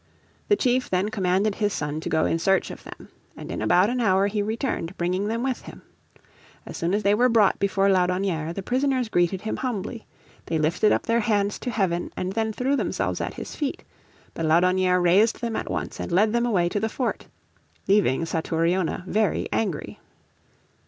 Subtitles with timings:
[0.47, 3.87] The chief then commanded his son to go in search of them, and in about
[3.87, 5.83] an hour he returned bringing them with him.
[6.65, 10.07] As soon as they were brought before Laudonnière the prisoners greeted him humbly.
[10.47, 13.83] They lifted up their hands to heaven, and then threw themselves at his feet.
[14.33, 17.27] But Laudonnière raised them at once, and led them away to the fort,
[17.87, 19.99] leaving Satouriona very angry.